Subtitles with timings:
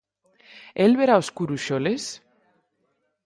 [0.83, 2.03] El verá os curuxoles?